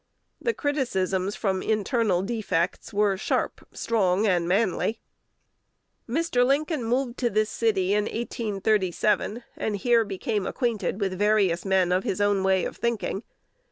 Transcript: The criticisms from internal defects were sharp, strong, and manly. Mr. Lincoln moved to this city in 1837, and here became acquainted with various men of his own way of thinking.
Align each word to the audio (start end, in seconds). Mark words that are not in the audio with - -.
The 0.41 0.55
criticisms 0.55 1.35
from 1.35 1.61
internal 1.61 2.23
defects 2.23 2.91
were 2.91 3.17
sharp, 3.17 3.63
strong, 3.71 4.25
and 4.25 4.47
manly. 4.47 4.99
Mr. 6.09 6.43
Lincoln 6.43 6.83
moved 6.83 7.19
to 7.19 7.29
this 7.29 7.51
city 7.51 7.93
in 7.93 8.05
1837, 8.05 9.43
and 9.55 9.75
here 9.77 10.03
became 10.03 10.47
acquainted 10.47 10.99
with 10.99 11.19
various 11.19 11.65
men 11.65 11.91
of 11.91 12.03
his 12.03 12.19
own 12.19 12.41
way 12.43 12.65
of 12.65 12.77
thinking. 12.77 13.21